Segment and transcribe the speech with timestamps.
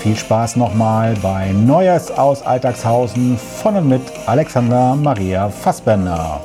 [0.00, 6.40] viel Spaß nochmal bei Neues aus Alltagshausen von und mit Alexander Maria Fassbender.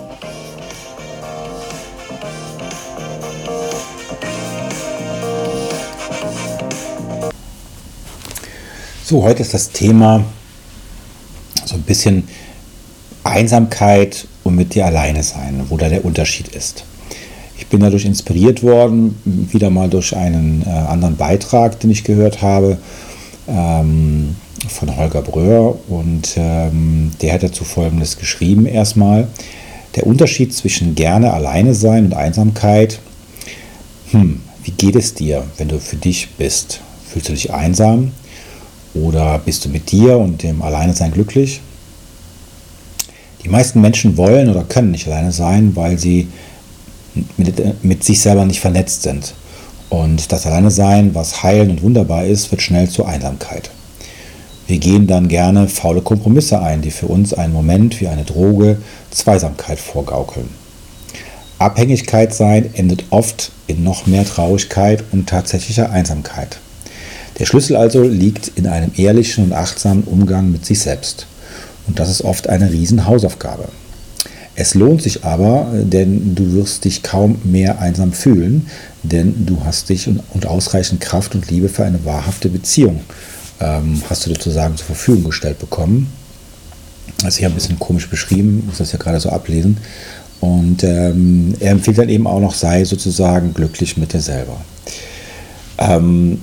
[9.06, 10.22] So, heute ist das Thema
[11.64, 12.28] so ein bisschen
[13.24, 16.84] Einsamkeit und mit dir alleine sein, wo da der Unterschied ist.
[17.58, 22.42] Ich bin dadurch inspiriert worden, wieder mal durch einen äh, anderen Beitrag, den ich gehört
[22.42, 22.78] habe,
[23.48, 24.36] ähm,
[24.68, 25.78] von Holger Bröhr.
[25.90, 29.28] Und ähm, der hat dazu Folgendes geschrieben erstmal.
[29.96, 33.00] Der Unterschied zwischen gerne alleine sein und Einsamkeit.
[34.12, 36.82] Hm, wie geht es dir, wenn du für dich bist?
[37.08, 38.12] Fühlst du dich einsam?
[38.94, 41.62] Oder bist du mit dir und dem Alleinesein glücklich?
[43.44, 46.28] Die meisten Menschen wollen oder können nicht alleine sein, weil sie
[47.38, 49.34] mit, mit sich selber nicht vernetzt sind.
[49.96, 53.70] Und das Alleinesein, was heilend und wunderbar ist, wird schnell zur Einsamkeit.
[54.68, 58.78] Wir gehen dann gerne faule Kompromisse ein, die für uns einen Moment wie eine Droge
[59.12, 60.50] Zweisamkeit vorgaukeln.
[61.60, 66.60] Abhängigkeit sein endet oft in noch mehr Traurigkeit und tatsächlicher Einsamkeit.
[67.40, 71.26] Der Schlüssel also liegt in einem ehrlichen und achtsamen Umgang mit sich selbst.
[71.88, 73.70] Und das ist oft eine Riesenhausaufgabe.
[74.56, 78.68] Es lohnt sich aber, denn du wirst dich kaum mehr einsam fühlen,
[79.04, 83.02] denn du hast dich und ausreichend Kraft und Liebe für eine wahrhafte Beziehung
[83.60, 86.12] ähm, hast du sozusagen zur Verfügung gestellt bekommen.
[87.24, 89.78] Also ich habe ein bisschen komisch beschrieben, muss das ja gerade so ablesen.
[90.42, 94.58] Und ähm, er empfiehlt dann eben auch noch, sei sozusagen glücklich mit dir selber.
[95.78, 96.40] Ähm,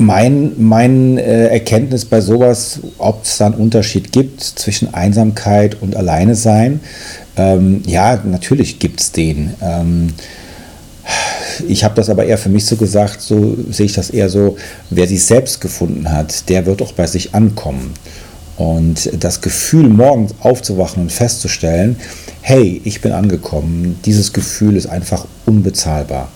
[0.00, 5.94] mein, mein äh, Erkenntnis bei sowas, ob es da einen Unterschied gibt zwischen Einsamkeit und
[5.94, 6.80] Alleine sein,
[7.36, 9.54] ähm, ja, natürlich gibt es den.
[9.60, 10.14] Ähm,
[11.68, 14.56] ich habe das aber eher für mich so gesagt, so sehe ich das eher so,
[14.88, 17.92] wer sich selbst gefunden hat, der wird auch bei sich ankommen.
[18.56, 21.96] Und das Gefühl, morgens aufzuwachen und festzustellen,
[22.40, 26.30] hey, ich bin angekommen, dieses Gefühl ist einfach unbezahlbar.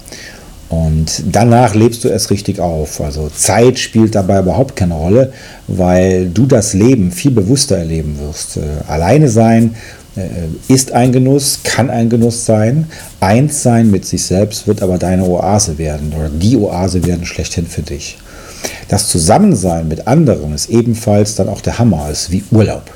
[0.75, 3.01] Und danach lebst du erst richtig auf.
[3.01, 5.33] Also Zeit spielt dabei überhaupt keine Rolle,
[5.69, 8.57] weil du das Leben viel bewusster erleben wirst.
[8.57, 9.77] Äh, alleine sein
[10.17, 12.87] äh, ist ein Genuss, kann ein Genuss sein.
[13.21, 17.67] Eins sein mit sich selbst wird aber deine Oase werden oder die Oase werden schlechthin
[17.67, 18.19] für dich.
[18.89, 22.91] Das Zusammensein mit anderen ist ebenfalls dann auch der Hammer, ist wie Urlaub.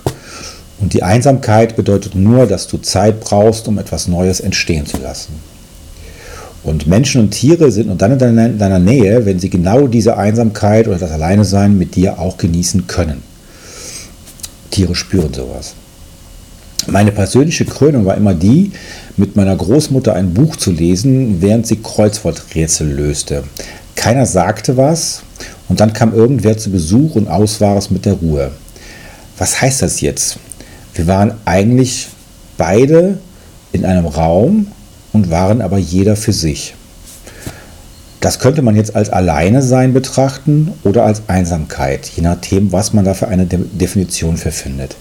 [0.80, 5.34] Und die Einsamkeit bedeutet nur, dass du Zeit brauchst, um etwas Neues entstehen zu lassen.
[6.68, 10.18] Und Menschen und Tiere sind nur dann in deiner, deiner Nähe, wenn sie genau diese
[10.18, 13.22] Einsamkeit oder das Alleinesein mit dir auch genießen können.
[14.70, 15.72] Tiere spüren sowas.
[16.86, 18.72] Meine persönliche Krönung war immer die,
[19.16, 23.44] mit meiner Großmutter ein Buch zu lesen, während sie Kreuzworträtsel löste.
[23.96, 25.22] Keiner sagte was
[25.70, 28.50] und dann kam irgendwer zu Besuch und aus war es mit der Ruhe.
[29.38, 30.36] Was heißt das jetzt?
[30.92, 32.08] Wir waren eigentlich
[32.58, 33.18] beide
[33.72, 34.66] in einem Raum
[35.18, 36.74] und waren aber jeder für sich.
[38.20, 43.14] Das könnte man jetzt als Alleine-Sein betrachten oder als Einsamkeit, je nachdem, was man da
[43.14, 44.96] für eine De Definition für findet.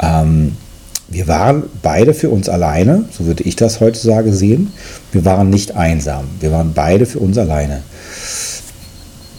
[0.00, 0.56] Ähm,
[1.08, 4.72] wir waren beide für uns alleine, so würde ich das heutzutage sehen.
[5.12, 7.82] Wir waren nicht einsam, wir waren beide für uns alleine.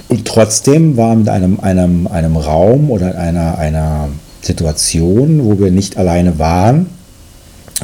[0.07, 4.09] Und trotzdem waren wir in einem, einem, einem Raum oder einer, einer
[4.41, 6.87] Situation, wo wir nicht alleine waren,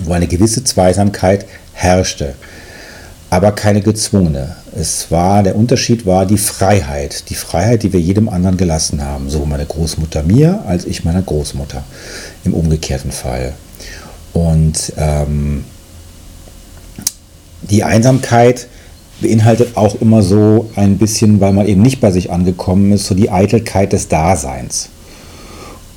[0.06, 1.46] wo eine gewisse Zweisamkeit
[1.80, 2.36] herrschte,
[3.30, 4.56] aber keine gezwungene.
[4.76, 9.30] Es war, der Unterschied war die Freiheit, die Freiheit, die wir jedem anderen gelassen haben,
[9.30, 11.84] sowohl meine Großmutter mir als ich meiner Großmutter
[12.44, 13.54] im umgekehrten Fall.
[14.34, 15.64] Und ähm,
[17.62, 18.68] die Einsamkeit
[19.22, 23.16] beinhaltet auch immer so ein bisschen, weil man eben nicht bei sich angekommen ist, so
[23.16, 24.90] die Eitelkeit des Daseins.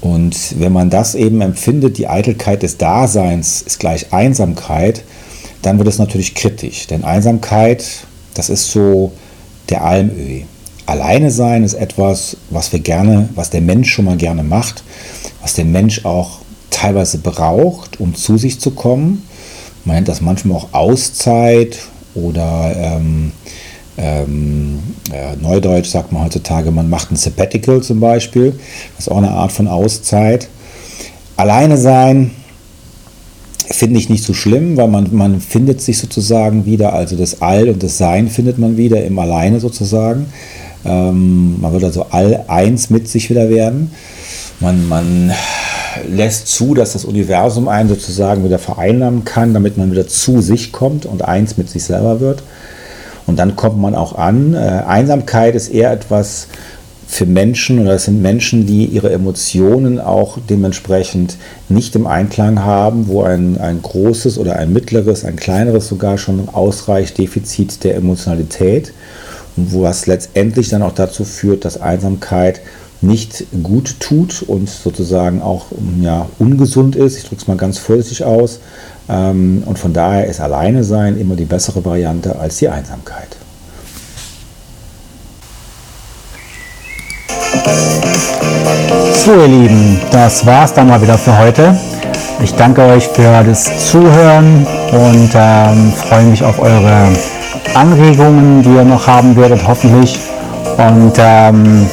[0.01, 5.05] Und wenn man das eben empfindet, die Eitelkeit des Daseins ist gleich Einsamkeit,
[5.63, 6.87] dann wird es natürlich kritisch.
[6.89, 7.85] Denn Einsamkeit,
[8.35, 9.13] das ist so
[9.71, 10.43] der Almöh.
[10.87, 14.83] Alleine sein ist etwas, was wir gerne, was der Mensch schon mal gerne macht,
[15.41, 19.23] was der Mensch auch teilweise braucht, um zu sich zu kommen.
[19.85, 21.79] Man nennt das manchmal auch Auszeit
[22.15, 23.33] oder ähm,
[23.97, 24.83] ähm,
[25.13, 28.59] äh, Neudeutsch sagt man heutzutage, man macht ein Sabbatical zum Beispiel.
[28.97, 30.49] Das ist auch eine Art von Auszeit.
[31.37, 32.33] Alleine sein
[33.71, 37.69] finde ich nicht so schlimm, weil man, man findet sich sozusagen wieder, also das All
[37.69, 40.27] und das Sein findet man wieder im Alleine sozusagen.
[40.85, 43.93] Ähm, man wird also all eins mit sich wieder werden.
[44.61, 45.33] Man, man
[46.09, 50.73] lässt zu, dass das Universum einen sozusagen wieder vereinnahmen kann, damit man wieder zu sich
[50.73, 52.43] kommt und eins mit sich selber wird.
[53.27, 54.55] Und dann kommt man auch an.
[54.55, 56.49] Äh, Einsamkeit ist eher etwas
[57.13, 61.37] für Menschen oder es sind Menschen, die ihre Emotionen auch dementsprechend
[61.69, 66.49] nicht im Einklang haben, wo ein, ein großes oder ein mittleres, ein kleineres sogar schon
[66.49, 68.95] ausreicht Defizit der Emotionalität
[69.59, 72.63] und wo es letztendlich dann auch dazu führt, dass Einsamkeit
[73.03, 75.67] nicht gut tut und sozusagen auch
[76.01, 77.19] ja, ungesund ist.
[77.19, 78.61] Ich drücke es mal ganz vorsichtig aus.
[79.11, 83.37] Ähm, und von daher ist Alleine sein immer die bessere Variante als die Einsamkeit.
[89.13, 91.79] So ihr Lieben, das war's dann mal wieder für heute.
[92.43, 97.09] Ich danke euch für das Zuhören und ähm, freue mich auf eure
[97.75, 100.19] Anregungen, die ihr noch haben werdet, hoffentlich.
[100.77, 101.87] Und ähm,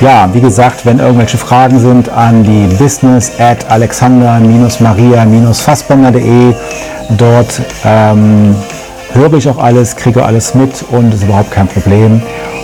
[0.00, 6.54] ja, wie gesagt, wenn irgendwelche Fragen sind an die business at alexander-maria-fassbender.de.
[7.16, 8.54] Dort ähm,
[9.14, 12.22] höre ich auch alles, kriege alles mit und ist überhaupt kein Problem.